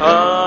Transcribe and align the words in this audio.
Uh. 0.00 0.37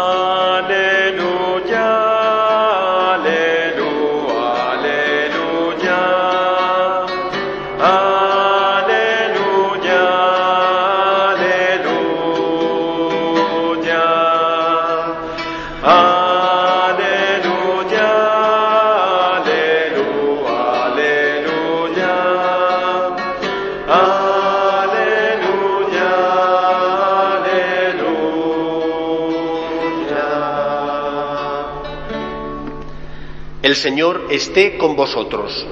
El 33.71 33.77
Señor 33.77 34.27
esté 34.29 34.77
con 34.77 34.97
vosotros. 34.97 35.65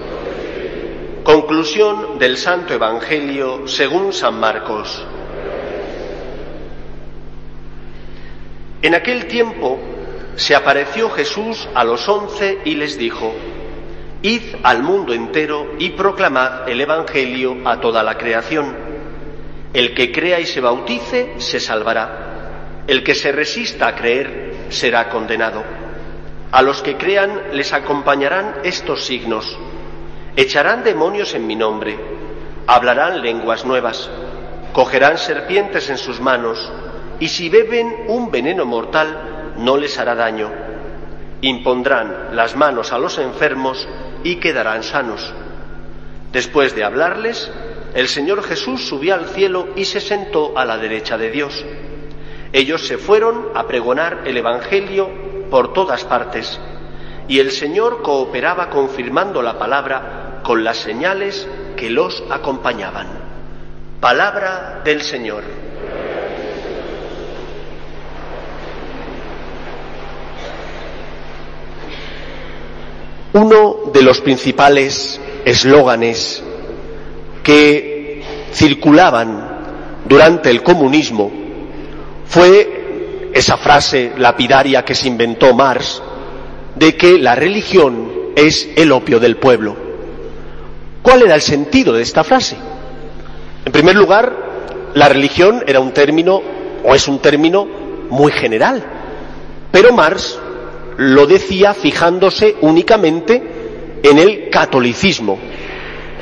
Conclusión 1.21 2.17
del 2.17 2.37
Santo 2.37 2.73
Evangelio 2.73 3.67
según 3.67 4.13
San 4.13 4.39
Marcos. 4.39 5.05
En 8.81 8.95
aquel 8.95 9.25
tiempo 9.25 9.77
se 10.37 10.55
apareció 10.55 11.09
Jesús 11.09 11.67
a 11.75 11.83
los 11.83 12.07
once 12.07 12.59
y 12.63 12.75
les 12.75 12.97
dijo, 12.97 13.33
Id 14.21 14.43
al 14.63 14.81
mundo 14.81 15.13
entero 15.13 15.73
y 15.77 15.89
proclamad 15.89 16.69
el 16.69 16.79
Evangelio 16.79 17.57
a 17.65 17.81
toda 17.81 18.01
la 18.01 18.17
creación. 18.17 18.77
El 19.73 19.93
que 19.93 20.13
crea 20.13 20.39
y 20.39 20.45
se 20.45 20.61
bautice 20.61 21.33
se 21.39 21.59
salvará. 21.59 22.85
El 22.87 23.03
que 23.03 23.13
se 23.13 23.33
resista 23.33 23.89
a 23.89 23.95
creer 23.95 24.53
será 24.69 25.09
condenado. 25.09 25.88
A 26.51 26.63
los 26.63 26.81
que 26.81 26.97
crean 26.97 27.41
les 27.53 27.73
acompañarán 27.73 28.55
estos 28.63 29.05
signos. 29.05 29.57
Echarán 30.35 30.83
demonios 30.83 31.35
en 31.35 31.45
mi 31.45 31.55
nombre, 31.55 31.97
hablarán 32.65 33.21
lenguas 33.21 33.65
nuevas, 33.65 34.09
cogerán 34.73 35.17
serpientes 35.17 35.89
en 35.89 35.97
sus 35.97 36.19
manos, 36.19 36.71
y 37.19 37.27
si 37.27 37.49
beben 37.49 38.05
un 38.07 38.31
veneno 38.31 38.65
mortal 38.65 39.53
no 39.57 39.77
les 39.77 39.99
hará 39.99 40.15
daño. 40.15 40.51
Impondrán 41.41 42.29
las 42.35 42.55
manos 42.55 42.93
a 42.93 42.97
los 42.97 43.19
enfermos 43.19 43.87
y 44.23 44.37
quedarán 44.37 44.81
sanos. 44.83 45.33
Después 46.31 46.75
de 46.75 46.83
hablarles, 46.83 47.51
el 47.93 48.07
Señor 48.07 48.43
Jesús 48.43 48.87
subió 48.87 49.13
al 49.13 49.27
cielo 49.27 49.69
y 49.75 49.85
se 49.85 49.99
sentó 49.99 50.57
a 50.57 50.65
la 50.65 50.77
derecha 50.77 51.17
de 51.17 51.29
Dios. 51.29 51.65
Ellos 52.53 52.87
se 52.87 52.97
fueron 52.97 53.49
a 53.53 53.67
pregonar 53.67 54.23
el 54.25 54.37
Evangelio 54.37 55.28
por 55.49 55.73
todas 55.73 56.03
partes, 56.03 56.59
y 57.27 57.39
el 57.39 57.51
Señor 57.51 58.01
cooperaba 58.01 58.69
confirmando 58.69 59.41
la 59.41 59.57
palabra 59.57 60.41
con 60.43 60.63
las 60.63 60.77
señales 60.77 61.47
que 61.75 61.89
los 61.89 62.23
acompañaban. 62.29 63.07
Palabra 63.99 64.81
del 64.83 65.01
Señor. 65.01 65.43
Uno 73.33 73.91
de 73.93 74.01
los 74.01 74.21
principales 74.21 75.21
eslóganes 75.45 76.43
que 77.43 78.23
circulaban 78.51 79.49
durante 80.05 80.49
el 80.49 80.63
comunismo 80.63 81.31
fue 82.25 82.78
esa 83.33 83.57
frase 83.57 84.13
lapidaria 84.17 84.83
que 84.83 84.95
se 84.95 85.07
inventó 85.07 85.53
Marx 85.53 86.01
de 86.75 86.95
que 86.95 87.17
la 87.17 87.35
religión 87.35 88.11
es 88.35 88.69
el 88.75 88.91
opio 88.91 89.19
del 89.19 89.37
pueblo. 89.37 89.75
¿Cuál 91.01 91.23
era 91.23 91.35
el 91.35 91.41
sentido 91.41 91.93
de 91.93 92.01
esta 92.01 92.23
frase? 92.23 92.57
En 93.65 93.71
primer 93.71 93.95
lugar, 93.95 94.91
la 94.93 95.09
religión 95.09 95.63
era 95.67 95.79
un 95.79 95.91
término, 95.91 96.41
o 96.83 96.95
es 96.95 97.07
un 97.07 97.19
término, 97.19 97.67
muy 98.09 98.31
general, 98.31 98.83
pero 99.71 99.93
Marx 99.93 100.39
lo 100.97 101.25
decía 101.27 101.73
fijándose 101.73 102.55
únicamente 102.61 103.99
en 104.01 104.17
el 104.17 104.49
catolicismo. 104.49 105.37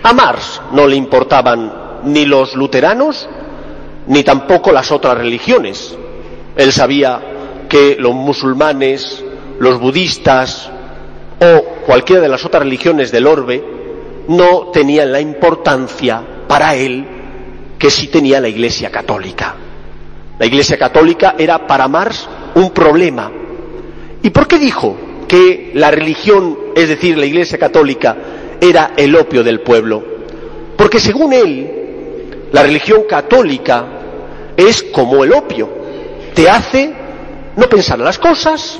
A 0.04 0.14
Marx 0.14 0.62
no 0.72 0.86
le 0.86 0.96
importaban 0.96 2.02
ni 2.04 2.26
los 2.26 2.56
luteranos 2.56 3.28
ni 4.08 4.24
tampoco 4.24 4.72
las 4.72 4.92
otras 4.92 5.18
religiones. 5.18 5.98
Él 6.58 6.72
sabía 6.72 7.22
que 7.70 7.96
los 8.00 8.14
musulmanes, 8.14 9.24
los 9.60 9.80
budistas 9.80 10.70
o 11.40 11.64
cualquiera 11.86 12.22
de 12.22 12.30
las 12.30 12.46
otras 12.46 12.64
religiones 12.64 13.12
del 13.12 13.28
orbe 13.28 13.64
no 14.28 14.72
tenían 14.72 15.12
la 15.12 15.22
importancia 15.22 16.22
para 16.48 16.76
él 16.76 17.06
que 17.78 17.90
sí 17.90 18.08
tenía 18.08 18.40
la 18.40 18.48
Iglesia 18.48 18.90
Católica. 18.90 19.56
La 20.40 20.46
Iglesia 20.46 20.78
Católica 20.78 21.36
era 21.38 21.66
para 21.66 21.88
Marx 21.88 22.28
un 22.56 22.72
problema. 22.72 23.32
¿Y 24.24 24.30
por 24.30 24.48
qué 24.48 24.58
dijo 24.58 24.96
que 25.28 25.72
la 25.76 25.92
religión, 25.92 26.58
es 26.76 26.90
decir, 26.90 27.18
la 27.18 27.26
Iglesia 27.26 27.58
Católica, 27.58 28.16
era 28.60 28.94
el 28.98 29.16
opio 29.16 29.44
del 29.44 29.62
pueblo? 29.62 30.04
Porque 30.76 31.00
según 31.00 31.34
él, 31.34 31.72
la 32.52 32.64
religión 32.64 33.04
católica 33.10 33.86
es 34.56 34.84
como 34.84 35.24
el 35.24 35.34
opio, 35.34 35.70
te 36.38 36.48
hace 36.48 36.94
no 37.56 37.68
pensar 37.68 37.98
en 37.98 38.06
las 38.06 38.20
cosas 38.20 38.80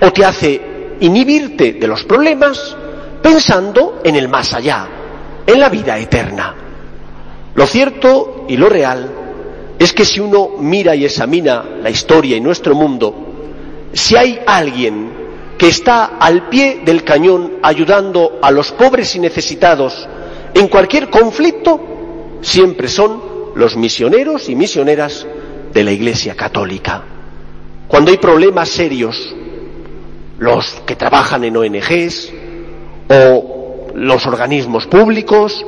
o 0.00 0.12
te 0.12 0.24
hace 0.24 0.60
inhibirte 0.98 1.74
de 1.74 1.86
los 1.86 2.02
problemas 2.02 2.76
pensando 3.22 4.00
en 4.02 4.16
el 4.16 4.26
más 4.26 4.52
allá, 4.54 4.88
en 5.46 5.60
la 5.60 5.68
vida 5.68 5.96
eterna. 6.00 6.52
Lo 7.54 7.64
cierto 7.68 8.44
y 8.48 8.56
lo 8.56 8.68
real 8.68 9.08
es 9.78 9.92
que 9.92 10.04
si 10.04 10.18
uno 10.18 10.48
mira 10.58 10.96
y 10.96 11.04
examina 11.04 11.62
la 11.80 11.90
historia 11.90 12.36
y 12.36 12.40
nuestro 12.40 12.74
mundo, 12.74 13.14
si 13.92 14.16
hay 14.16 14.40
alguien 14.44 15.12
que 15.56 15.68
está 15.68 16.16
al 16.18 16.48
pie 16.48 16.80
del 16.84 17.04
cañón 17.04 17.52
ayudando 17.62 18.40
a 18.42 18.50
los 18.50 18.72
pobres 18.72 19.14
y 19.14 19.20
necesitados 19.20 20.08
en 20.54 20.66
cualquier 20.66 21.08
conflicto, 21.08 21.80
siempre 22.40 22.88
son 22.88 23.22
los 23.54 23.76
misioneros 23.76 24.48
y 24.48 24.56
misioneras 24.56 25.24
de 25.72 25.84
la 25.84 25.92
Iglesia 25.92 26.34
Católica. 26.34 27.02
Cuando 27.88 28.10
hay 28.10 28.18
problemas 28.18 28.68
serios, 28.68 29.34
los 30.38 30.82
que 30.86 30.96
trabajan 30.96 31.44
en 31.44 31.56
ONGs 31.56 32.32
o 33.08 33.88
los 33.94 34.26
organismos 34.26 34.86
públicos, 34.86 35.64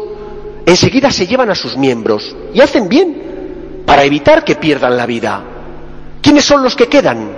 enseguida 0.65 1.11
se 1.11 1.27
llevan 1.27 1.51
a 1.51 1.55
sus 1.55 1.77
miembros 1.77 2.35
y 2.55 2.61
hacen 2.61 2.89
bien 2.89 3.83
para 3.85 4.05
evitar 4.05 4.45
que 4.45 4.55
pierdan 4.55 4.97
la 4.97 5.07
vida. 5.07 5.43
¿Quiénes 6.21 6.45
son 6.45 6.63
los 6.63 6.77
que 6.77 6.87
quedan? 6.87 7.31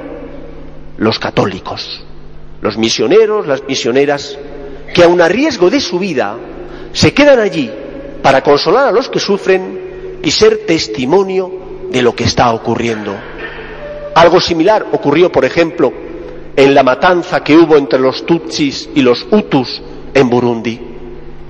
Los 0.98 1.18
católicos, 1.18 2.04
los 2.60 2.76
misioneros, 2.76 3.46
las 3.46 3.64
misioneras, 3.64 4.38
que 4.94 5.02
aun 5.02 5.20
a 5.20 5.28
riesgo 5.28 5.70
de 5.70 5.80
su 5.80 5.98
vida 5.98 6.36
se 6.92 7.12
quedan 7.12 7.40
allí 7.40 7.70
para 8.22 8.42
consolar 8.42 8.88
a 8.88 8.92
los 8.92 9.08
que 9.08 9.18
sufren 9.18 10.20
y 10.22 10.30
ser 10.30 10.64
testimonio 10.66 11.50
de 11.94 12.02
lo 12.02 12.12
que 12.16 12.24
está 12.24 12.52
ocurriendo. 12.52 13.14
Algo 14.16 14.40
similar 14.40 14.84
ocurrió, 14.90 15.30
por 15.30 15.44
ejemplo, 15.44 15.92
en 16.56 16.74
la 16.74 16.82
matanza 16.82 17.44
que 17.44 17.56
hubo 17.56 17.76
entre 17.76 18.00
los 18.00 18.26
Tutsis 18.26 18.88
y 18.96 19.00
los 19.00 19.24
Hutus 19.30 19.80
en 20.12 20.28
Burundi. 20.28 20.80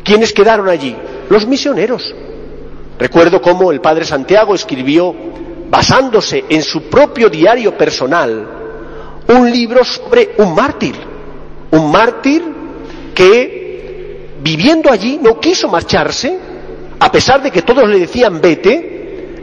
¿Quiénes 0.04 0.34
quedaron 0.34 0.68
allí? 0.68 0.94
Los 1.30 1.46
misioneros. 1.46 2.14
Recuerdo 2.98 3.40
cómo 3.40 3.72
el 3.72 3.80
padre 3.80 4.04
Santiago 4.04 4.54
escribió, 4.54 5.14
basándose 5.70 6.44
en 6.50 6.62
su 6.62 6.90
propio 6.90 7.30
diario 7.30 7.76
personal, 7.78 8.46
un 9.26 9.50
libro 9.50 9.82
sobre 9.82 10.34
un 10.36 10.54
mártir. 10.54 10.94
Un 11.70 11.90
mártir 11.90 12.44
que, 13.14 14.36
viviendo 14.42 14.90
allí, 14.90 15.18
no 15.22 15.40
quiso 15.40 15.68
marcharse, 15.68 16.38
a 17.00 17.10
pesar 17.10 17.42
de 17.42 17.50
que 17.50 17.62
todos 17.62 17.88
le 17.88 17.98
decían 17.98 18.42
vete, 18.42 18.94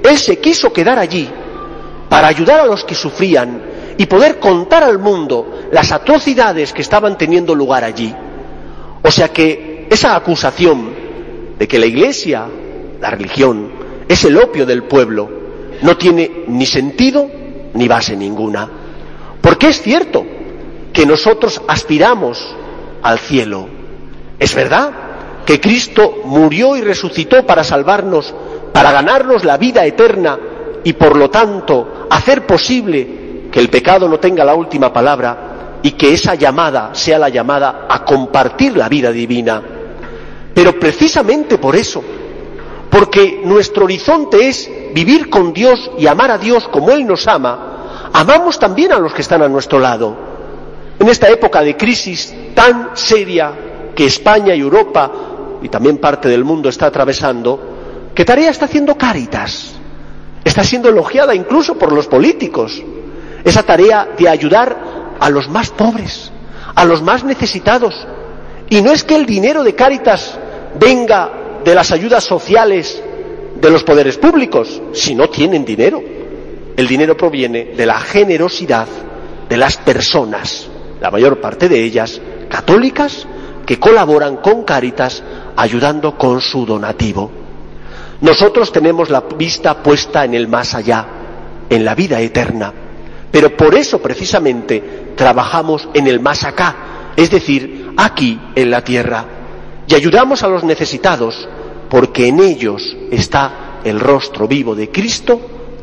él 0.03 0.17
se 0.17 0.39
quiso 0.39 0.71
quedar 0.73 0.99
allí 0.99 1.29
para 2.09 2.27
ayudar 2.27 2.61
a 2.61 2.65
los 2.65 2.83
que 2.83 2.95
sufrían 2.95 3.61
y 3.97 4.05
poder 4.05 4.39
contar 4.39 4.83
al 4.83 4.99
mundo 4.99 5.61
las 5.71 5.91
atrocidades 5.91 6.73
que 6.73 6.81
estaban 6.81 7.17
teniendo 7.17 7.53
lugar 7.55 7.83
allí. 7.83 8.13
O 9.03 9.11
sea 9.11 9.29
que 9.29 9.87
esa 9.89 10.15
acusación 10.15 10.93
de 11.57 11.67
que 11.67 11.79
la 11.79 11.85
Iglesia, 11.85 12.45
la 12.99 13.11
religión, 13.11 13.71
es 14.07 14.23
el 14.25 14.37
opio 14.37 14.65
del 14.65 14.83
pueblo, 14.83 15.29
no 15.81 15.97
tiene 15.97 16.43
ni 16.47 16.65
sentido 16.65 17.29
ni 17.73 17.87
base 17.87 18.15
ninguna. 18.15 18.69
Porque 19.41 19.69
es 19.69 19.81
cierto 19.81 20.25
que 20.93 21.05
nosotros 21.05 21.61
aspiramos 21.67 22.55
al 23.01 23.19
cielo. 23.19 23.67
Es 24.39 24.53
verdad 24.55 24.91
que 25.45 25.59
Cristo 25.59 26.21
murió 26.25 26.75
y 26.75 26.81
resucitó 26.81 27.45
para 27.45 27.63
salvarnos, 27.63 28.33
para 28.71 28.91
ganarnos 28.91 29.43
la 29.43 29.57
vida 29.57 29.85
eterna 29.85 30.37
y 30.83 30.93
por 30.93 31.15
lo 31.15 31.29
tanto 31.29 32.07
hacer 32.09 32.45
posible 32.45 33.49
que 33.51 33.59
el 33.59 33.69
pecado 33.69 34.07
no 34.07 34.19
tenga 34.19 34.43
la 34.43 34.55
última 34.55 34.91
palabra 34.91 35.79
y 35.83 35.91
que 35.91 36.13
esa 36.13 36.35
llamada 36.35 36.91
sea 36.93 37.19
la 37.19 37.29
llamada 37.29 37.85
a 37.89 38.05
compartir 38.05 38.77
la 38.77 38.87
vida 38.87 39.11
divina. 39.11 39.61
Pero 40.53 40.79
precisamente 40.79 41.57
por 41.57 41.75
eso, 41.75 42.03
porque 42.89 43.41
nuestro 43.43 43.85
horizonte 43.85 44.47
es 44.47 44.69
vivir 44.93 45.29
con 45.29 45.53
Dios 45.53 45.91
y 45.97 46.07
amar 46.07 46.31
a 46.31 46.37
Dios 46.37 46.67
como 46.67 46.91
Él 46.91 47.05
nos 47.05 47.27
ama, 47.27 48.09
amamos 48.13 48.59
también 48.59 48.91
a 48.91 48.99
los 48.99 49.13
que 49.13 49.21
están 49.21 49.41
a 49.41 49.49
nuestro 49.49 49.79
lado. 49.79 50.15
En 50.99 51.07
esta 51.07 51.29
época 51.29 51.61
de 51.61 51.75
crisis 51.75 52.33
tan 52.53 52.91
seria 52.93 53.53
que 53.95 54.05
España 54.05 54.53
y 54.53 54.59
Europa 54.59 55.11
y 55.61 55.69
también 55.69 55.97
parte 55.97 56.27
del 56.27 56.43
mundo 56.43 56.69
está 56.69 56.87
atravesando, 56.87 57.70
¿qué 58.21 58.25
tarea 58.25 58.51
está 58.51 58.65
haciendo 58.65 58.95
Cáritas? 58.99 59.73
Está 60.45 60.63
siendo 60.63 60.89
elogiada 60.89 61.33
incluso 61.33 61.73
por 61.79 61.91
los 61.91 62.05
políticos. 62.05 62.83
Esa 63.43 63.63
tarea 63.63 64.09
de 64.15 64.29
ayudar 64.29 64.77
a 65.19 65.27
los 65.31 65.49
más 65.49 65.71
pobres, 65.71 66.31
a 66.75 66.85
los 66.85 67.01
más 67.01 67.23
necesitados. 67.23 68.07
Y 68.69 68.83
no 68.83 68.91
es 68.91 69.03
que 69.03 69.15
el 69.15 69.25
dinero 69.25 69.63
de 69.63 69.73
Cáritas 69.73 70.37
venga 70.79 71.31
de 71.65 71.73
las 71.73 71.89
ayudas 71.89 72.23
sociales 72.23 73.01
de 73.59 73.71
los 73.71 73.83
poderes 73.83 74.17
públicos, 74.17 74.79
si 74.93 75.15
no 75.15 75.27
tienen 75.27 75.65
dinero. 75.65 75.99
El 76.77 76.87
dinero 76.87 77.17
proviene 77.17 77.73
de 77.75 77.85
la 77.87 77.99
generosidad 77.99 78.87
de 79.49 79.57
las 79.57 79.77
personas, 79.77 80.67
la 80.99 81.09
mayor 81.09 81.41
parte 81.41 81.67
de 81.67 81.83
ellas 81.83 82.21
católicas, 82.49 83.25
que 83.65 83.79
colaboran 83.79 84.37
con 84.37 84.63
Cáritas 84.63 85.23
ayudando 85.55 86.15
con 86.19 86.39
su 86.39 86.67
donativo. 86.67 87.40
Nosotros 88.21 88.71
tenemos 88.71 89.09
la 89.09 89.21
vista 89.21 89.81
puesta 89.81 90.23
en 90.23 90.35
el 90.35 90.47
más 90.47 90.75
allá, 90.75 91.05
en 91.69 91.83
la 91.83 91.95
vida 91.95 92.21
eterna, 92.21 92.71
pero 93.31 93.55
por 93.57 93.73
eso 93.73 93.99
precisamente 93.99 95.13
trabajamos 95.15 95.89
en 95.93 96.07
el 96.07 96.19
más 96.19 96.43
acá, 96.43 97.13
es 97.15 97.31
decir, 97.31 97.93
aquí 97.97 98.39
en 98.55 98.69
la 98.69 98.83
tierra, 98.83 99.25
y 99.87 99.95
ayudamos 99.95 100.43
a 100.43 100.47
los 100.47 100.63
necesitados, 100.63 101.47
porque 101.89 102.27
en 102.27 102.39
ellos 102.39 102.95
está 103.09 103.79
el 103.83 103.99
rostro 103.99 104.47
vivo 104.47 104.75
de 104.75 104.89
Cristo 104.89 105.41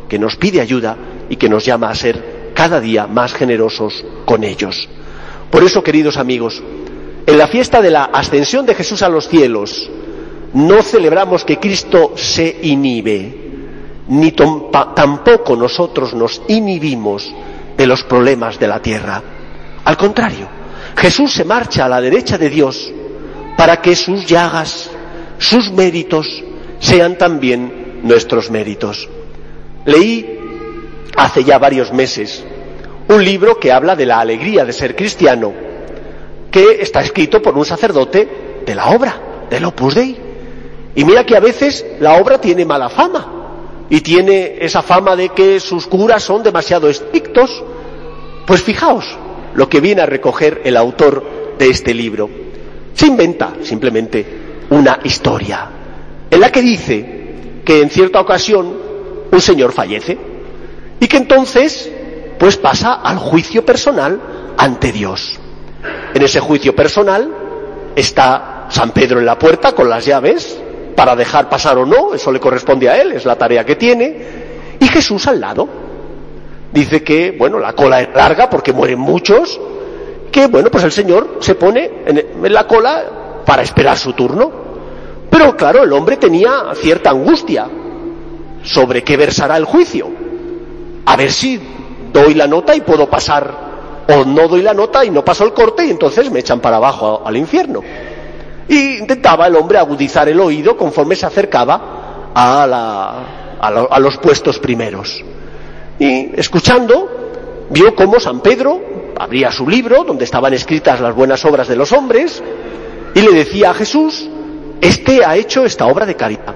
que 0.09 0.19
nos 0.19 0.37
pide 0.37 0.61
ayuda 0.61 0.97
y 1.29 1.37
que 1.37 1.49
nos 1.49 1.65
llama 1.65 1.91
a 1.91 1.95
ser 1.95 2.53
cada 2.55 2.81
día 2.81 3.07
más 3.07 3.35
generosos 3.35 4.05
con 4.25 4.45
ellos. 4.45 4.89
Por 5.51 5.65
eso, 5.65 5.83
queridos 5.83 6.17
amigos, 6.17 6.63
en 7.27 7.37
la 7.37 7.49
fiesta 7.49 7.83
de 7.83 7.91
la 7.91 8.05
ascensión 8.05 8.65
de 8.65 8.75
Jesús 8.75 9.03
a 9.03 9.09
los 9.09 9.29
cielos, 9.29 9.91
no 10.55 10.83
celebramos 10.83 11.45
que 11.45 11.59
Cristo 11.59 12.13
se 12.17 12.59
inhibe, 12.63 13.49
ni 14.09 14.33
tampoco 14.33 15.57
nosotros 15.57 16.15
nos 16.15 16.43
inhibimos 16.49 17.33
de 17.77 17.87
los 17.87 18.03
problemas 18.05 18.59
de 18.59 18.69
la 18.69 18.81
tierra. 18.81 19.23
Al 19.85 19.97
contrario, 19.97 20.49
Jesús 20.97 21.33
se 21.33 21.45
marcha 21.45 21.85
a 21.85 21.89
la 21.89 22.01
derecha 22.01 22.39
de 22.39 22.51
Dios 22.51 22.93
para 23.57 23.81
que 23.81 23.95
sus 23.95 24.27
llagas, 24.27 24.91
sus 25.39 25.71
méritos, 25.73 26.43
sean 26.79 27.17
también 27.19 28.01
nuestros 28.03 28.51
méritos. 28.51 29.09
Leí 29.85 30.39
hace 31.17 31.45
ya 31.45 31.59
varios 31.59 31.93
meses 31.93 32.45
un 33.09 33.25
libro 33.25 33.59
que 33.59 33.73
habla 33.73 33.97
de 33.97 34.07
la 34.07 34.21
alegría 34.21 34.65
de 34.65 34.73
ser 34.73 34.95
cristiano 34.95 35.53
que 36.51 36.81
está 36.81 37.01
escrito 37.01 37.41
por 37.43 37.57
un 37.57 37.65
sacerdote 37.65 38.63
de 38.65 38.75
la 38.75 38.91
obra, 38.91 39.47
del 39.51 39.65
Opus 39.65 39.95
Dei. 39.95 40.28
Y 40.99 41.05
mira 41.05 41.25
que 41.25 41.37
a 41.37 41.41
veces 41.41 41.87
la 42.01 42.15
obra 42.15 42.41
tiene 42.41 42.65
mala 42.65 42.89
fama 42.89 43.87
y 43.89 44.01
tiene 44.01 44.57
esa 44.59 44.83
fama 44.83 45.15
de 45.15 45.29
que 45.29 45.61
sus 45.61 45.87
curas 45.87 46.25
son 46.25 46.43
demasiado 46.43 46.89
estrictos. 46.89 47.63
Pues 48.45 48.65
fijaos 48.65 49.05
lo 49.55 49.69
que 49.69 49.79
viene 49.79 50.03
a 50.03 50.07
recoger 50.07 50.61
el 50.65 50.77
autor 50.77 51.25
de 51.57 51.71
este 51.71 51.95
libro. 51.95 52.29
Se 52.95 53.07
inventa 53.07 53.53
simplemente 53.63 54.27
una 54.71 54.99
historia 55.05 55.71
en 56.29 56.41
la 56.41 56.51
que 56.51 56.63
dice 56.63 57.61
que 57.65 57.81
en 57.81 57.91
cierta 57.91 58.21
ocasión 58.21 58.77
un 59.31 59.41
señor 59.41 59.71
fallece 59.71 60.19
y 60.99 61.07
que 61.07 61.17
entonces 61.17 61.93
pues 62.41 62.57
pasa 62.57 62.95
al 62.95 63.19
juicio 63.19 63.65
personal 63.65 64.21
ante 64.57 64.91
Dios. 64.91 65.39
En 66.13 66.23
ese 66.23 66.41
juicio 66.41 66.75
personal 66.75 67.33
está 67.95 68.67
San 68.69 68.91
Pedro 68.91 69.21
en 69.21 69.27
la 69.27 69.39
puerta 69.39 69.77
con 69.77 69.89
las 69.89 70.05
llaves 70.05 70.58
para 70.99 71.15
dejar 71.15 71.49
pasar 71.49 71.79
o 71.79 71.87
no, 71.87 72.13
eso 72.13 72.33
le 72.33 72.41
corresponde 72.41 72.89
a 72.89 73.01
él, 73.01 73.13
es 73.13 73.25
la 73.25 73.37
tarea 73.37 73.65
que 73.65 73.77
tiene, 73.77 74.17
y 74.81 74.89
Jesús 74.89 75.29
al 75.29 75.41
lado. 75.41 75.69
Dice 76.73 77.05
que, 77.05 77.37
bueno, 77.39 77.61
la 77.61 77.73
cola 77.73 78.01
es 78.01 78.09
larga 78.13 78.51
porque 78.51 78.73
mueren 78.73 78.99
muchos, 78.99 79.61
que, 80.33 80.49
bueno, 80.49 80.73
pues 80.73 80.83
el 80.83 80.91
Señor 80.91 81.37
se 81.39 81.55
pone 81.55 82.03
en 82.05 82.53
la 82.53 82.67
cola 82.67 83.43
para 83.47 83.63
esperar 83.63 83.97
su 83.97 84.13
turno. 84.15 84.51
Pero 85.31 85.57
claro, 85.57 85.85
el 85.85 85.93
hombre 85.93 86.17
tenía 86.17 86.65
cierta 86.75 87.11
angustia 87.11 87.69
sobre 88.65 89.05
qué 89.05 89.17
versará 89.17 89.57
el 89.57 89.67
juicio. 89.67 90.09
A 91.07 91.15
ver 91.15 91.31
si 91.31 91.61
doy 92.13 92.35
la 92.35 92.49
nota 92.49 92.75
y 92.75 92.81
puedo 92.81 93.09
pasar 93.09 93.69
o 94.09 94.25
no 94.25 94.49
doy 94.49 94.63
la 94.63 94.75
nota 94.75 95.05
y 95.05 95.11
no 95.11 95.25
paso 95.25 95.45
el 95.45 95.53
corte 95.53 95.87
y 95.87 95.91
entonces 95.91 96.29
me 96.29 96.41
echan 96.41 96.59
para 96.59 96.79
abajo 96.79 97.23
al 97.25 97.37
infierno. 97.37 97.85
Y 98.69 98.99
intentaba 98.99 99.47
el 99.47 99.57
hombre 99.57 99.79
agudizar 99.79 100.29
el 100.29 100.41
oído 100.41 100.77
conforme 100.77 101.17
se 101.17 101.27
acercaba 101.27 102.31
a, 102.35 102.67
la, 102.67 103.59
a, 103.61 103.99
los 103.99 104.19
puestos 104.19 104.59
primeros. 104.59 105.25
Y 105.99 106.31
escuchando, 106.39 107.67
vio 107.71 107.95
cómo 107.95 108.21
San 108.21 108.41
Pedro 108.41 108.81
abría 109.19 109.51
su 109.51 109.69
libro 109.69 110.05
donde 110.05 110.25
estaban 110.25 110.53
escritas 110.53 111.01
las 111.01 111.15
buenas 111.15 111.45
obras 111.45 111.67
de 111.67 111.77
los 111.77 111.93
hombres 111.93 112.43
y 113.15 113.21
le 113.21 113.33
decía 113.33 113.71
a 113.71 113.75
Jesús, 113.75 114.29
este 114.81 115.25
ha 115.25 115.37
hecho 115.37 115.65
esta 115.65 115.87
obra 115.87 116.07
de 116.07 116.15
caridad. 116.15 116.55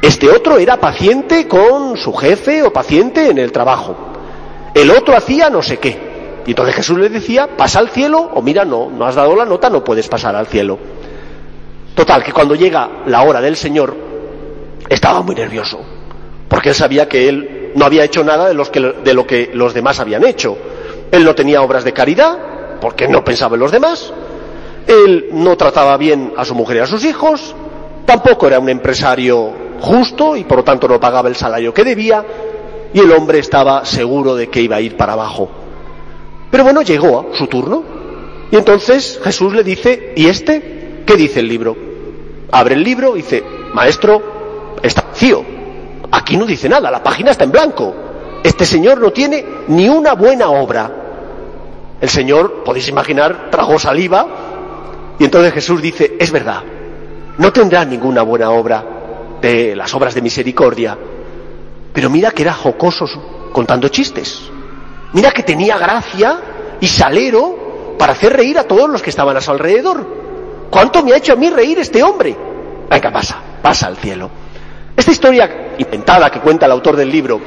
Este 0.00 0.30
otro 0.30 0.58
era 0.58 0.78
paciente 0.78 1.48
con 1.48 1.96
su 1.96 2.12
jefe 2.12 2.62
o 2.62 2.72
paciente 2.72 3.28
en 3.28 3.38
el 3.38 3.52
trabajo. 3.52 3.96
El 4.74 4.90
otro 4.90 5.16
hacía 5.16 5.50
no 5.50 5.62
sé 5.62 5.78
qué. 5.78 6.14
Y 6.46 6.50
entonces 6.50 6.74
Jesús 6.74 6.98
le 6.98 7.08
decía, 7.08 7.56
pasa 7.56 7.78
al 7.78 7.88
cielo 7.88 8.30
o 8.34 8.42
mira, 8.42 8.64
no, 8.64 8.90
no 8.90 9.06
has 9.06 9.14
dado 9.14 9.34
la 9.34 9.44
nota, 9.44 9.70
no 9.70 9.82
puedes 9.82 10.08
pasar 10.08 10.36
al 10.36 10.46
cielo. 10.46 10.78
Total, 11.94 12.22
que 12.22 12.32
cuando 12.32 12.54
llega 12.54 13.02
la 13.06 13.22
hora 13.22 13.40
del 13.40 13.56
Señor, 13.56 13.94
estaba 14.88 15.22
muy 15.22 15.34
nervioso, 15.34 15.80
porque 16.48 16.70
él 16.70 16.74
sabía 16.74 17.08
que 17.08 17.28
él 17.28 17.72
no 17.74 17.84
había 17.84 18.04
hecho 18.04 18.24
nada 18.24 18.48
de, 18.48 18.54
los 18.54 18.70
que, 18.70 18.80
de 18.80 19.14
lo 19.14 19.26
que 19.26 19.50
los 19.54 19.74
demás 19.74 20.00
habían 20.00 20.24
hecho. 20.24 20.56
Él 21.10 21.24
no 21.24 21.34
tenía 21.34 21.62
obras 21.62 21.84
de 21.84 21.92
caridad, 21.92 22.78
porque 22.80 23.08
no 23.08 23.24
pensaba 23.24 23.54
en 23.54 23.60
los 23.60 23.70
demás, 23.70 24.12
él 24.86 25.28
no 25.32 25.56
trataba 25.56 25.96
bien 25.96 26.32
a 26.36 26.44
su 26.44 26.54
mujer 26.54 26.78
y 26.78 26.80
a 26.80 26.86
sus 26.86 27.04
hijos, 27.04 27.54
tampoco 28.04 28.46
era 28.46 28.58
un 28.58 28.68
empresario 28.68 29.52
justo 29.80 30.36
y 30.36 30.44
por 30.44 30.58
lo 30.58 30.64
tanto 30.64 30.88
no 30.88 31.00
pagaba 31.00 31.28
el 31.28 31.36
salario 31.36 31.72
que 31.72 31.84
debía, 31.84 32.24
y 32.92 33.00
el 33.00 33.10
hombre 33.12 33.38
estaba 33.38 33.84
seguro 33.84 34.36
de 34.36 34.48
que 34.48 34.60
iba 34.60 34.76
a 34.76 34.80
ir 34.80 34.96
para 34.96 35.14
abajo. 35.14 35.50
Pero 36.50 36.62
bueno, 36.62 36.82
llegó 36.82 37.28
a 37.32 37.36
su 37.36 37.48
turno. 37.48 37.82
Y 38.52 38.56
entonces 38.56 39.18
Jesús 39.24 39.52
le 39.52 39.64
dice, 39.64 40.12
¿y 40.14 40.26
este? 40.26 41.02
¿Qué 41.04 41.16
dice 41.16 41.40
el 41.40 41.48
libro? 41.48 41.76
Abre 42.54 42.76
el 42.76 42.84
libro 42.84 43.16
y 43.16 43.22
dice, 43.22 43.42
maestro, 43.72 44.76
está 44.80 45.02
vacío. 45.02 45.44
Aquí 46.12 46.36
no 46.36 46.46
dice 46.46 46.68
nada, 46.68 46.88
la 46.88 47.02
página 47.02 47.32
está 47.32 47.42
en 47.42 47.50
blanco. 47.50 47.92
Este 48.44 48.64
señor 48.64 49.00
no 49.00 49.10
tiene 49.10 49.44
ni 49.66 49.88
una 49.88 50.12
buena 50.14 50.50
obra. 50.50 50.88
El 52.00 52.08
señor, 52.08 52.62
podéis 52.62 52.86
imaginar, 52.86 53.50
tragó 53.50 53.76
saliva 53.80 54.26
y 55.18 55.24
entonces 55.24 55.52
Jesús 55.52 55.82
dice, 55.82 56.14
es 56.16 56.30
verdad, 56.30 56.62
no 57.38 57.52
tendrá 57.52 57.84
ninguna 57.84 58.22
buena 58.22 58.50
obra 58.50 58.84
de 59.40 59.74
las 59.74 59.92
obras 59.92 60.14
de 60.14 60.22
misericordia, 60.22 60.96
pero 61.92 62.08
mira 62.08 62.30
que 62.30 62.42
era 62.42 62.52
jocoso 62.52 63.06
contando 63.52 63.88
chistes. 63.88 64.48
Mira 65.12 65.32
que 65.32 65.42
tenía 65.42 65.76
gracia 65.76 66.38
y 66.80 66.86
salero 66.86 67.96
para 67.98 68.12
hacer 68.12 68.32
reír 68.32 68.60
a 68.60 68.64
todos 68.64 68.88
los 68.88 69.02
que 69.02 69.10
estaban 69.10 69.36
a 69.36 69.40
su 69.40 69.50
alrededor. 69.50 70.13
¿Cuánto 70.74 71.04
me 71.04 71.12
ha 71.12 71.18
hecho 71.18 71.34
a 71.34 71.36
mí 71.36 71.48
reír 71.50 71.78
este 71.78 72.02
hombre? 72.02 72.36
Venga, 72.90 73.12
pasa, 73.12 73.40
pasa 73.62 73.86
al 73.86 73.96
cielo. 73.96 74.28
Esta 74.96 75.12
historia 75.12 75.76
inventada 75.78 76.28
que 76.30 76.40
cuenta 76.40 76.66
el 76.66 76.72
autor 76.72 76.96
del 76.96 77.12
libro 77.12 77.40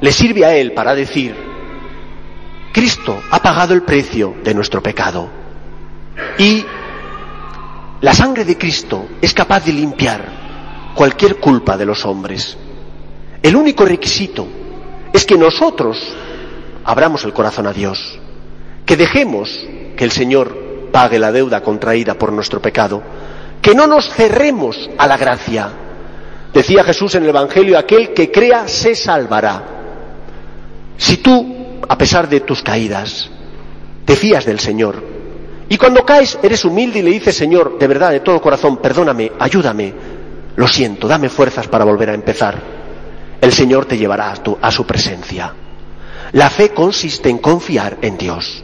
le 0.00 0.12
sirve 0.12 0.44
a 0.44 0.54
él 0.54 0.74
para 0.74 0.94
decir, 0.94 1.34
Cristo 2.72 3.20
ha 3.32 3.42
pagado 3.42 3.74
el 3.74 3.82
precio 3.82 4.36
de 4.44 4.54
nuestro 4.54 4.80
pecado 4.80 5.28
y 6.38 6.64
la 8.00 8.14
sangre 8.14 8.44
de 8.44 8.56
Cristo 8.56 9.08
es 9.20 9.34
capaz 9.34 9.64
de 9.64 9.72
limpiar 9.72 10.92
cualquier 10.94 11.40
culpa 11.40 11.76
de 11.76 11.86
los 11.86 12.04
hombres. 12.04 12.56
El 13.42 13.56
único 13.56 13.84
requisito 13.84 14.46
es 15.12 15.26
que 15.26 15.36
nosotros 15.36 15.98
abramos 16.84 17.24
el 17.24 17.32
corazón 17.32 17.66
a 17.66 17.72
Dios, 17.72 18.20
que 18.86 18.96
dejemos 18.96 19.66
que 19.96 20.04
el 20.04 20.12
Señor 20.12 20.63
pague 20.94 21.18
la 21.18 21.32
deuda 21.32 21.60
contraída 21.60 22.14
por 22.14 22.30
nuestro 22.32 22.62
pecado, 22.62 23.02
que 23.60 23.74
no 23.74 23.88
nos 23.88 24.08
cerremos 24.10 24.88
a 24.96 25.08
la 25.08 25.16
gracia. 25.16 25.68
Decía 26.52 26.84
Jesús 26.84 27.16
en 27.16 27.24
el 27.24 27.30
Evangelio, 27.30 27.76
aquel 27.76 28.14
que 28.14 28.30
crea 28.30 28.68
se 28.68 28.94
salvará. 28.94 29.60
Si 30.96 31.16
tú 31.16 31.80
a 31.88 31.98
pesar 31.98 32.28
de 32.28 32.42
tus 32.42 32.62
caídas, 32.62 33.28
te 34.04 34.14
fías 34.14 34.44
del 34.44 34.60
Señor. 34.60 35.02
Y 35.68 35.76
cuando 35.78 36.06
caes, 36.06 36.38
eres 36.44 36.64
humilde 36.64 37.00
y 37.00 37.02
le 37.02 37.10
dices, 37.10 37.34
Señor, 37.36 37.76
de 37.76 37.88
verdad, 37.88 38.12
de 38.12 38.20
todo 38.20 38.40
corazón, 38.40 38.76
perdóname, 38.76 39.32
ayúdame, 39.40 39.92
lo 40.54 40.68
siento, 40.68 41.08
dame 41.08 41.28
fuerzas 41.28 41.66
para 41.66 41.84
volver 41.84 42.10
a 42.10 42.14
empezar. 42.14 42.56
El 43.40 43.52
Señor 43.52 43.86
te 43.86 43.98
llevará 43.98 44.30
a, 44.30 44.36
a 44.60 44.70
su 44.70 44.86
presencia. 44.86 45.52
La 46.30 46.50
fe 46.50 46.68
consiste 46.68 47.30
en 47.30 47.38
confiar 47.38 47.98
en 48.00 48.16
Dios. 48.16 48.62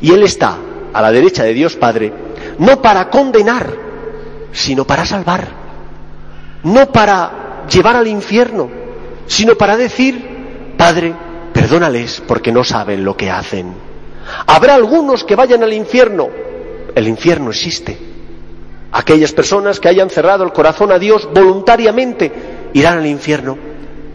Y 0.00 0.12
Él 0.12 0.22
está 0.22 0.56
a 0.94 1.02
la 1.02 1.10
derecha 1.10 1.42
de 1.42 1.52
Dios 1.52 1.74
Padre, 1.76 2.12
no 2.58 2.80
para 2.80 3.10
condenar, 3.10 3.68
sino 4.52 4.86
para 4.86 5.04
salvar. 5.04 5.46
No 6.62 6.90
para 6.90 7.64
llevar 7.68 7.96
al 7.96 8.06
infierno, 8.06 8.70
sino 9.26 9.56
para 9.56 9.76
decir, 9.76 10.74
Padre, 10.78 11.14
perdónales 11.52 12.22
porque 12.26 12.52
no 12.52 12.64
saben 12.64 13.04
lo 13.04 13.16
que 13.16 13.30
hacen. 13.30 13.74
Habrá 14.46 14.76
algunos 14.76 15.24
que 15.24 15.36
vayan 15.36 15.62
al 15.62 15.72
infierno. 15.72 16.28
El 16.94 17.08
infierno 17.08 17.50
existe. 17.50 17.98
Aquellas 18.92 19.32
personas 19.32 19.80
que 19.80 19.88
hayan 19.88 20.08
cerrado 20.08 20.44
el 20.44 20.52
corazón 20.52 20.92
a 20.92 20.98
Dios 20.98 21.28
voluntariamente 21.34 22.70
irán 22.72 22.98
al 22.98 23.06
infierno. 23.06 23.58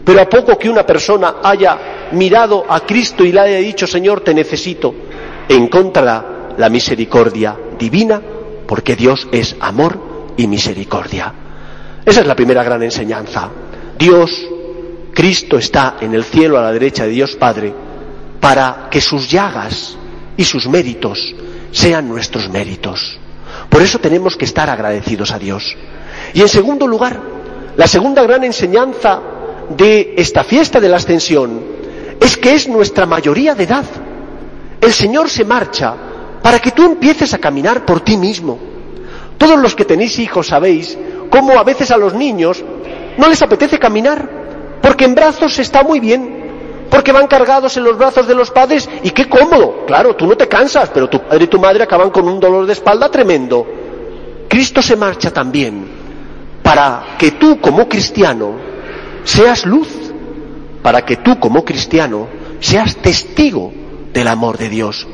Pero 0.02 0.20
a 0.20 0.28
poco 0.28 0.58
que 0.58 0.70
una 0.70 0.86
persona 0.86 1.36
haya 1.42 2.08
mirado 2.12 2.64
a 2.66 2.80
Cristo 2.80 3.22
y 3.22 3.32
le 3.32 3.40
haya 3.40 3.58
dicho, 3.58 3.86
Señor, 3.86 4.22
te 4.22 4.32
necesito, 4.32 4.94
encontrará 5.46 6.39
la 6.58 6.68
misericordia 6.68 7.56
divina 7.78 8.20
porque 8.66 8.96
Dios 8.96 9.28
es 9.32 9.56
amor 9.60 10.32
y 10.36 10.46
misericordia. 10.46 11.32
Esa 12.04 12.20
es 12.20 12.26
la 12.26 12.36
primera 12.36 12.62
gran 12.62 12.82
enseñanza. 12.82 13.50
Dios, 13.98 14.30
Cristo 15.12 15.58
está 15.58 15.96
en 16.00 16.14
el 16.14 16.24
cielo 16.24 16.58
a 16.58 16.62
la 16.62 16.72
derecha 16.72 17.04
de 17.04 17.10
Dios 17.10 17.36
Padre 17.36 17.74
para 18.40 18.88
que 18.90 19.00
sus 19.00 19.30
llagas 19.30 19.96
y 20.36 20.44
sus 20.44 20.66
méritos 20.68 21.34
sean 21.72 22.08
nuestros 22.08 22.48
méritos. 22.48 23.18
Por 23.68 23.82
eso 23.82 23.98
tenemos 23.98 24.36
que 24.36 24.44
estar 24.44 24.70
agradecidos 24.70 25.32
a 25.32 25.38
Dios. 25.38 25.76
Y 26.32 26.40
en 26.40 26.48
segundo 26.48 26.86
lugar, 26.86 27.20
la 27.76 27.86
segunda 27.86 28.22
gran 28.22 28.44
enseñanza 28.44 29.20
de 29.76 30.14
esta 30.16 30.42
fiesta 30.44 30.80
de 30.80 30.88
la 30.88 30.96
ascensión 30.96 31.60
es 32.20 32.36
que 32.36 32.54
es 32.54 32.68
nuestra 32.68 33.06
mayoría 33.06 33.54
de 33.54 33.64
edad. 33.64 33.84
El 34.80 34.92
Señor 34.92 35.28
se 35.28 35.44
marcha 35.44 35.94
para 36.42 36.58
que 36.58 36.70
tú 36.70 36.84
empieces 36.84 37.34
a 37.34 37.38
caminar 37.38 37.84
por 37.84 38.00
ti 38.00 38.16
mismo. 38.16 38.58
Todos 39.38 39.58
los 39.58 39.74
que 39.74 39.84
tenéis 39.84 40.18
hijos 40.18 40.48
sabéis 40.48 40.98
cómo 41.30 41.58
a 41.58 41.64
veces 41.64 41.90
a 41.90 41.96
los 41.96 42.14
niños 42.14 42.62
no 43.16 43.28
les 43.28 43.40
apetece 43.42 43.78
caminar, 43.78 44.28
porque 44.82 45.04
en 45.04 45.14
brazos 45.14 45.58
está 45.58 45.82
muy 45.82 46.00
bien, 46.00 46.88
porque 46.90 47.12
van 47.12 47.26
cargados 47.26 47.76
en 47.76 47.84
los 47.84 47.96
brazos 47.96 48.26
de 48.26 48.34
los 48.34 48.50
padres 48.50 48.88
y 49.02 49.10
qué 49.10 49.28
cómodo. 49.28 49.86
Claro, 49.86 50.16
tú 50.16 50.26
no 50.26 50.36
te 50.36 50.48
cansas, 50.48 50.90
pero 50.92 51.08
tu 51.08 51.20
padre 51.20 51.44
y 51.44 51.48
tu 51.48 51.58
madre 51.58 51.84
acaban 51.84 52.10
con 52.10 52.28
un 52.28 52.40
dolor 52.40 52.66
de 52.66 52.72
espalda 52.72 53.10
tremendo. 53.10 53.66
Cristo 54.48 54.82
se 54.82 54.96
marcha 54.96 55.30
también 55.30 55.86
para 56.62 57.16
que 57.18 57.32
tú 57.32 57.60
como 57.60 57.88
cristiano 57.88 58.54
seas 59.24 59.64
luz, 59.64 59.88
para 60.82 61.04
que 61.04 61.16
tú 61.16 61.38
como 61.38 61.64
cristiano 61.64 62.28
seas 62.58 62.96
testigo 62.96 63.72
del 64.12 64.28
amor 64.28 64.58
de 64.58 64.68
Dios. 64.68 65.06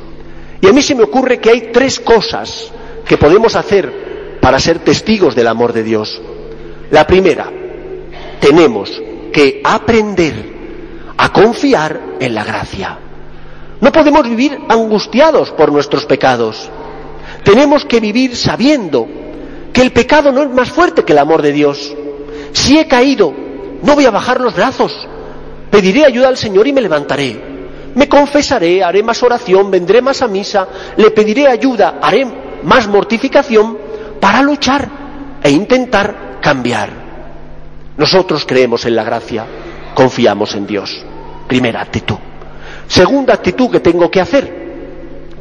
Y 0.61 0.67
a 0.67 0.73
mí 0.73 0.83
se 0.83 0.95
me 0.95 1.03
ocurre 1.03 1.39
que 1.39 1.51
hay 1.51 1.71
tres 1.73 2.01
cosas 2.01 2.71
que 3.07 3.19
podemos 3.19 3.57
hacer 3.57 4.39
para 4.41 4.59
ser 4.59 4.81
testigos 4.81 5.35
del 5.35 5.49
amor 5.49 5.73
de 5.73 5.83
Dios. 5.83 6.21
La 6.91 7.07
primera, 7.07 7.51
tenemos 8.41 8.91
que 9.33 9.61
aprender 9.65 10.35
a 11.17 11.33
confiar 11.33 12.01
en 12.21 12.35
la 12.35 12.45
gracia. 12.45 12.99
No 13.81 13.93
podemos 13.93 14.29
vivir 14.29 14.59
angustiados 14.69 15.51
por 15.51 15.71
nuestros 15.71 16.07
pecados. 16.07 16.71
Tenemos 17.45 17.85
que 17.85 18.01
vivir 18.01 18.37
sabiendo 18.37 19.07
que 19.73 19.83
el 19.83 19.93
pecado 19.93 20.33
no 20.33 20.43
es 20.43 20.51
más 20.51 20.71
fuerte 20.71 21.05
que 21.05 21.13
el 21.13 21.19
amor 21.19 21.43
de 21.43 21.53
Dios. 21.53 21.95
Si 22.53 22.79
he 22.79 22.89
caído, 22.89 23.35
no 23.83 23.95
voy 23.95 24.07
a 24.07 24.11
bajar 24.11 24.41
los 24.41 24.55
brazos. 24.55 25.07
Pediré 25.71 26.07
ayuda 26.07 26.29
al 26.29 26.37
Señor 26.37 26.67
y 26.67 26.73
me 26.73 26.81
levantaré. 26.81 27.56
Me 27.97 28.11
confesaré, 28.11 28.85
haré 28.85 29.03
más 29.03 29.23
oración, 29.23 29.71
vendré 29.71 30.03
más 30.03 30.21
a 30.21 30.29
misa, 30.29 30.69
le 30.99 31.11
pediré 31.13 31.49
ayuda, 31.49 31.99
haré 32.03 32.27
más 32.63 32.87
mortificación 32.89 33.79
para 34.21 34.43
luchar 34.43 34.87
e 35.43 35.51
intentar 35.51 36.39
cambiar. 36.43 36.91
Nosotros 37.97 38.45
creemos 38.47 38.85
en 38.85 38.97
la 38.97 39.03
gracia, 39.03 39.47
confiamos 39.95 40.55
en 40.55 40.67
Dios. 40.67 41.07
Primera 41.49 41.81
actitud. 41.81 42.17
Segunda 42.87 43.33
actitud 43.33 43.71
que 43.71 43.81
tengo 43.81 44.11
que 44.11 44.21
hacer. 44.21 44.67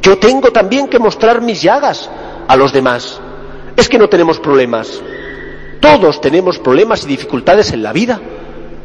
Yo 0.00 0.16
tengo 0.16 0.50
también 0.50 0.88
que 0.88 0.98
mostrar 0.98 1.42
mis 1.42 1.60
llagas 1.60 2.08
a 2.48 2.56
los 2.56 2.72
demás. 2.72 3.20
Es 3.76 3.86
que 3.86 3.98
no 3.98 4.08
tenemos 4.08 4.40
problemas. 4.40 5.02
Todos 5.78 6.22
tenemos 6.22 6.58
problemas 6.58 7.04
y 7.04 7.08
dificultades 7.08 7.70
en 7.72 7.82
la 7.82 7.92
vida. 7.92 8.18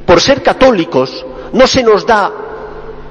Por 0.05 0.19
ser 0.19 0.43
católicos 0.43 1.25
no 1.53 1.67
se 1.67 1.83
nos 1.83 2.05
da 2.05 2.49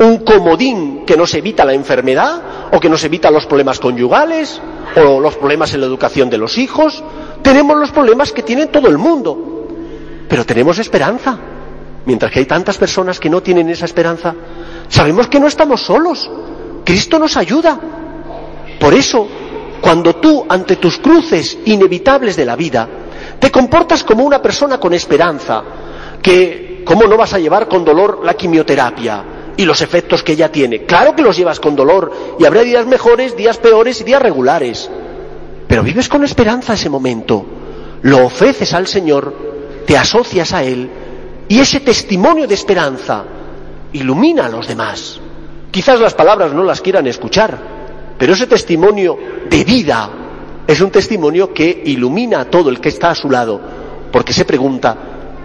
un 0.00 0.19
comodín 0.19 1.04
que 1.04 1.16
nos 1.16 1.35
evita 1.35 1.64
la 1.64 1.75
enfermedad 1.75 2.71
o 2.73 2.80
que 2.80 2.88
nos 2.88 3.04
evita 3.04 3.30
los 3.30 3.45
problemas 3.47 3.78
conyugales 3.78 4.61
o 4.97 5.21
los 5.21 5.37
problemas 5.37 5.75
en 5.75 5.80
la 5.80 5.87
educación 5.87 6.30
de 6.30 6.38
los 6.38 6.57
hijos. 6.57 7.04
Tenemos 7.42 7.76
los 7.76 7.90
problemas 7.90 8.33
que 8.33 8.42
tiene 8.42 8.66
todo 8.66 8.88
el 8.88 8.97
mundo. 8.97 9.66
Pero 10.26 10.47
tenemos 10.47 10.78
esperanza. 10.78 11.38
Mientras 12.07 12.33
que 12.33 12.38
hay 12.38 12.47
tantas 12.47 12.78
personas 12.78 13.21
que 13.21 13.28
no 13.28 13.42
tienen 13.42 13.69
esa 13.69 13.85
esperanza, 13.85 14.35
sabemos 14.88 15.28
que 15.28 15.38
no 15.38 15.47
estamos 15.47 15.83
solos. 15.83 16.30
Cristo 16.83 17.19
nos 17.19 17.37
ayuda. 17.37 17.78
Por 18.80 18.95
eso, 18.95 19.28
cuando 19.83 20.16
tú, 20.16 20.47
ante 20.49 20.76
tus 20.76 20.97
cruces 20.97 21.59
inevitables 21.66 22.37
de 22.37 22.47
la 22.47 22.57
vida, 22.57 22.88
te 23.38 23.50
comportas 23.50 24.02
como 24.02 24.25
una 24.25 24.40
persona 24.40 24.80
con 24.80 24.95
esperanza, 24.95 25.62
que, 26.23 26.83
¿cómo 26.87 27.02
no 27.07 27.19
vas 27.19 27.35
a 27.35 27.38
llevar 27.38 27.69
con 27.69 27.85
dolor 27.85 28.21
la 28.25 28.33
quimioterapia 28.33 29.25
y 29.61 29.67
los 29.67 29.83
efectos 29.83 30.23
que 30.23 30.33
ella 30.33 30.50
tiene? 30.50 30.87
Claro 30.87 31.14
que 31.14 31.21
los 31.21 31.37
llevas 31.37 31.61
con 31.61 31.76
dolor 31.76 32.11
y 32.38 32.47
habrá 32.47 32.62
días 32.62 32.87
mejores, 32.87 33.37
días 33.37 33.59
peores 33.59 34.00
y 34.00 34.05
días 34.05 34.23
regulares. 34.23 34.90
Pero 35.69 35.83
vives 35.83 36.09
con 36.09 36.25
esperanza 36.25 36.73
ese 36.73 36.88
momento, 36.88 37.45
lo 38.00 38.25
ofreces 38.25 38.73
al 38.73 38.87
Señor, 38.87 39.35
te 39.87 39.99
asocias 39.99 40.55
a 40.55 40.64
Él 40.64 40.88
y 41.47 41.59
ese 41.59 41.81
testimonio 41.81 42.47
de 42.47 42.55
esperanza 42.55 43.23
ilumina 43.93 44.47
a 44.47 44.49
los 44.49 44.67
demás. 44.67 45.21
Quizás 45.71 46.00
las 46.00 46.14
palabras 46.14 46.55
no 46.55 46.64
las 46.64 46.81
quieran 46.81 47.07
escuchar, 47.07 47.59
pero 48.19 48.33
ese 48.33 48.47
testimonio 48.47 49.19
de 49.50 49.62
vida 49.62 50.11
es 50.67 50.81
un 50.81 50.90
testimonio 50.90 51.52
que 51.52 51.83
ilumina 51.85 52.40
a 52.40 52.45
todo 52.47 52.71
el 52.71 52.81
que 52.81 52.88
está 52.88 53.11
a 53.11 53.14
su 53.14 53.29
lado, 53.29 53.61
porque 54.11 54.33
se 54.33 54.47
pregunta, 54.47 54.97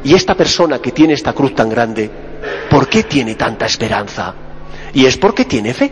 ¿y 0.06 0.14
esta 0.14 0.36
persona 0.36 0.80
que 0.80 0.94
tiene 0.94 1.16
esta 1.16 1.34
cruz 1.34 1.54
tan 1.54 1.70
grande, 1.70 2.25
por 2.70 2.88
qué 2.88 3.04
tiene 3.04 3.36
tanta 3.36 3.66
esperanza? 3.66 4.34
Y 4.94 5.06
es 5.06 5.18
porque 5.18 5.46
tiene 5.46 5.74
fe. 5.74 5.92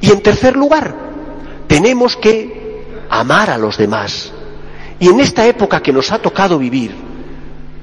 Y 0.00 0.10
en 0.10 0.22
tercer 0.22 0.56
lugar, 0.56 0.94
tenemos 1.66 2.16
que 2.16 2.84
amar 3.10 3.50
a 3.50 3.58
los 3.58 3.76
demás. 3.76 4.32
Y 4.98 5.08
en 5.08 5.20
esta 5.20 5.46
época 5.46 5.82
que 5.82 5.92
nos 5.92 6.12
ha 6.12 6.18
tocado 6.18 6.58
vivir, 6.58 6.94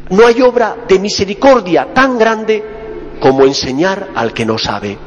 no 0.09 0.25
hay 0.25 0.41
obra 0.41 0.75
de 0.87 0.99
misericordia 0.99 1.93
tan 1.93 2.17
grande 2.17 2.63
como 3.19 3.45
enseñar 3.45 4.09
al 4.15 4.33
que 4.33 4.45
no 4.45 4.57
sabe. 4.57 4.97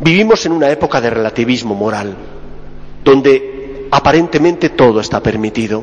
Vivimos 0.00 0.44
en 0.46 0.52
una 0.52 0.70
época 0.70 1.00
de 1.00 1.10
relativismo 1.10 1.74
moral, 1.74 2.16
donde 3.04 3.88
aparentemente 3.90 4.70
todo 4.70 5.00
está 5.00 5.20
permitido. 5.22 5.82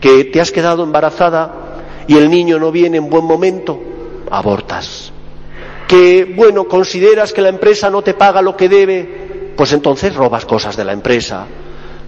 Que 0.00 0.24
te 0.24 0.40
has 0.40 0.52
quedado 0.52 0.84
embarazada 0.84 1.68
y 2.06 2.16
el 2.16 2.30
niño 2.30 2.58
no 2.58 2.70
viene 2.70 2.98
en 2.98 3.10
buen 3.10 3.24
momento, 3.24 3.80
abortas. 4.30 5.12
Que, 5.86 6.34
bueno, 6.36 6.64
consideras 6.64 7.32
que 7.32 7.40
la 7.40 7.48
empresa 7.48 7.90
no 7.90 8.02
te 8.02 8.14
paga 8.14 8.42
lo 8.42 8.56
que 8.56 8.68
debe, 8.68 9.52
pues 9.56 9.72
entonces 9.72 10.14
robas 10.14 10.44
cosas 10.44 10.76
de 10.76 10.84
la 10.84 10.92
empresa. 10.92 11.46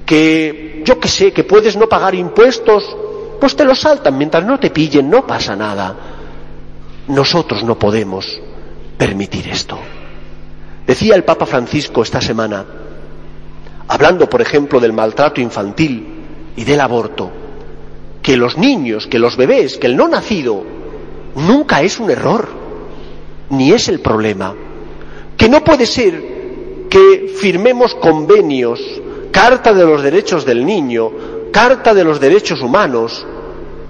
Que, 0.05 0.83
yo 0.85 0.99
que 1.01 1.09
sé, 1.09 1.33
que 1.33 1.45
puedes 1.45 1.77
no 1.77 1.89
pagar 1.89 2.15
impuestos, 2.15 2.97
pues 3.41 3.57
te 3.57 3.65
los 3.65 3.81
saltan 3.81 4.19
mientras 4.19 4.45
no 4.45 4.61
te 4.61 4.71
pillen, 4.71 5.09
no 5.09 5.27
pasa 5.27 5.57
nada. 5.57 5.97
Nosotros 7.09 7.65
no 7.65 7.79
podemos 7.79 8.41
permitir 8.99 9.49
esto. 9.49 9.79
Decía 10.87 11.15
el 11.15 11.25
Papa 11.25 11.47
Francisco 11.47 12.03
esta 12.03 12.21
semana, 12.21 12.65
hablando 13.89 14.29
por 14.29 14.43
ejemplo 14.43 14.79
del 14.79 14.93
maltrato 14.93 15.41
infantil 15.41 16.07
y 16.55 16.65
del 16.65 16.81
aborto, 16.81 17.31
que 18.23 18.37
los 18.37 18.59
niños, 18.59 19.07
que 19.07 19.19
los 19.19 19.37
bebés, 19.37 19.79
que 19.79 19.87
el 19.87 19.97
no 19.97 20.09
nacido, 20.09 20.65
nunca 21.35 21.83
es 21.83 21.99
un 21.99 22.11
error, 22.11 22.49
ni 23.51 23.73
es 23.73 23.89
el 23.89 24.01
problema. 24.01 24.55
Que 25.37 25.49
no 25.49 25.65
puede 25.65 25.87
ser 25.87 26.89
que 26.89 27.35
firmemos 27.41 27.95
convenios, 27.95 28.81
carta 29.33 29.73
de 29.73 29.85
los 29.85 30.03
derechos 30.03 30.45
del 30.45 30.65
niño, 30.67 31.11
carta 31.53 31.95
de 31.95 32.05
los 32.05 32.21
derechos 32.21 32.61
humanos, 32.61 33.27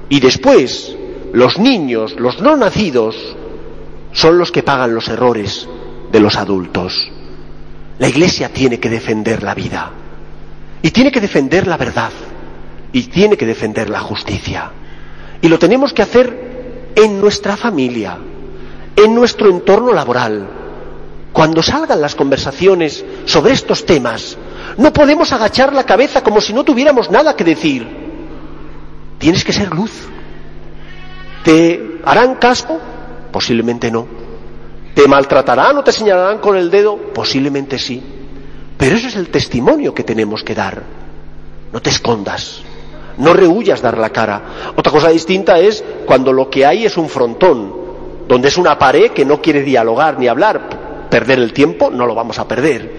y 0.09 0.21
después, 0.21 0.97
los 1.33 1.59
niños, 1.59 2.15
los 2.19 2.41
no 2.41 2.57
nacidos, 2.57 3.17
son 4.13 4.39
los 4.39 4.51
que 4.51 4.63
pagan 4.63 4.95
los 4.95 5.09
errores. 5.09 5.69
de 6.11 6.21
los 6.21 6.37
adultos. 6.37 7.11
La 7.99 8.09
Iglesia 8.09 8.49
tiene 8.49 8.81
que 8.81 8.91
defender 8.91 9.43
la 9.43 9.55
vida 9.55 9.91
y 10.83 10.91
tiene 10.91 11.13
que 11.13 11.21
defender 11.21 11.67
la 11.67 11.77
verdad 11.77 12.11
y 12.93 13.03
tiene 13.05 13.37
que 13.37 13.47
defender 13.47 13.91
la 13.91 14.01
justicia. 14.01 14.71
Y 15.43 15.49
lo 15.49 15.59
tenemos 15.59 15.93
que 15.93 16.03
hacer 16.03 16.50
en 16.95 17.21
nuestra 17.21 17.57
familia, 17.57 18.19
en 18.97 19.15
nuestro 19.15 19.51
entorno 19.51 19.93
laboral. 19.93 20.49
Cuando 21.33 21.63
salgan 21.63 22.01
las 22.01 22.15
conversaciones 22.15 23.05
sobre 23.25 23.53
estos 23.53 23.87
temas, 23.87 24.37
no 24.77 24.93
podemos 24.93 25.33
agachar 25.33 25.73
la 25.73 25.85
cabeza 25.85 26.23
como 26.23 26.41
si 26.41 26.53
no 26.53 26.65
tuviéramos 26.65 27.11
nada 27.11 27.37
que 27.37 27.45
decir. 27.45 27.87
Tienes 29.19 29.45
que 29.45 29.53
ser 29.53 29.73
luz. 29.73 29.93
¿Te 31.45 32.01
harán 32.05 32.37
caso? 32.37 32.79
Posiblemente 33.33 33.91
no. 33.91 34.07
¿Te 34.95 35.07
maltratarán 35.07 35.77
o 35.77 35.85
te 35.85 35.93
señalarán 35.93 36.39
con 36.39 36.57
el 36.57 36.71
dedo? 36.71 36.97
Posiblemente 37.15 37.79
sí. 37.79 38.03
Pero 38.77 38.97
eso 38.97 39.09
es 39.09 39.17
el 39.17 39.29
testimonio 39.29 39.95
que 39.95 40.03
tenemos 40.03 40.43
que 40.43 40.55
dar. 40.55 40.83
No 41.73 41.81
te 41.81 41.91
escondas. 41.91 42.63
No 43.21 43.35
rehuyas 43.35 43.83
dar 43.83 43.99
la 43.99 44.11
cara. 44.11 44.43
Otra 44.75 44.91
cosa 44.91 45.11
distinta 45.11 45.59
es 45.59 45.85
cuando 46.07 46.33
lo 46.33 46.49
que 46.49 46.65
hay 46.65 46.87
es 46.87 46.97
un 46.97 47.09
frontón, 47.09 47.73
donde 48.27 48.49
es 48.49 48.57
una 48.57 48.79
pared 48.79 49.11
que 49.11 49.25
no 49.25 49.41
quiere 49.41 49.63
dialogar 49.63 50.19
ni 50.19 50.27
hablar. 50.27 51.09
Perder 51.11 51.39
el 51.39 51.53
tiempo 51.53 51.91
no 51.91 52.07
lo 52.07 52.15
vamos 52.15 52.39
a 52.39 52.49
perder. 52.49 52.91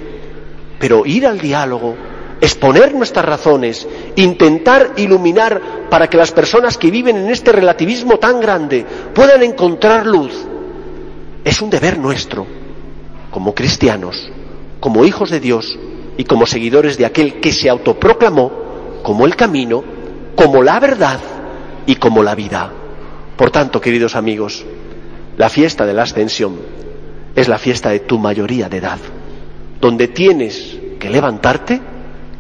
Pero 0.80 1.06
ir 1.08 1.26
al 1.26 1.40
diálogo, 1.40 1.96
exponer 2.40 2.94
nuestras 2.94 3.26
razones, 3.26 3.88
intentar 4.16 4.92
iluminar 4.98 5.88
para 5.90 6.08
que 6.08 6.18
las 6.18 6.32
personas 6.32 6.78
que 6.78 6.92
viven 6.92 7.18
en 7.18 7.30
este 7.30 7.52
relativismo 7.52 8.18
tan 8.18 8.40
grande 8.40 8.86
puedan 9.14 9.42
encontrar 9.42 10.06
luz, 10.06 10.34
es 11.44 11.62
un 11.62 11.72
deber 11.72 11.98
nuestro, 11.98 12.46
como 13.32 13.56
cristianos, 13.56 14.32
como 14.80 15.04
hijos 15.04 15.32
de 15.32 15.40
Dios 15.40 15.80
y 16.16 16.26
como 16.26 16.46
seguidores 16.46 16.98
de 16.98 17.06
aquel 17.06 17.40
que 17.40 17.52
se 17.52 17.70
autoproclamó 17.70 18.52
como 19.04 19.26
el 19.26 19.36
camino, 19.36 19.84
como 20.42 20.64
la 20.64 20.80
verdad 20.80 21.20
y 21.86 21.98
como 21.98 22.24
la 22.24 22.34
vida. 22.34 22.72
Por 23.38 23.52
tanto, 23.52 23.80
queridos 23.80 24.16
amigos, 24.16 24.66
la 25.38 25.50
fiesta 25.50 25.86
de 25.86 25.94
la 25.94 26.02
ascensión 26.02 26.58
es 27.36 27.48
la 27.48 27.60
fiesta 27.60 27.90
de 27.90 28.00
tu 28.00 28.18
mayoría 28.18 28.68
de 28.68 28.78
edad, 28.78 28.98
donde 29.80 30.08
tienes 30.08 30.78
que 31.00 31.12
levantarte, 31.12 31.80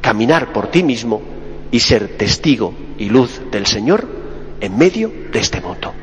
caminar 0.01 0.51
por 0.51 0.67
ti 0.67 0.81
mismo 0.81 1.22
y 1.70 1.79
ser 1.79 2.17
testigo 2.17 2.74
y 2.98 3.10
luz 3.10 3.39
del 3.51 3.67
Señor 3.67 4.08
en 4.60 4.77
medio 4.79 5.12
de 5.31 5.39
este 5.39 5.62
mundo. 5.62 5.93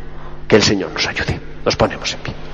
Que 0.47 0.55
el 0.55 0.63
Señor 0.63 0.93
nos 0.93 1.07
ayude. 1.09 1.41
Nos 1.65 1.75
ponemos 1.75 2.13
en 2.15 2.21
pie. 2.21 2.48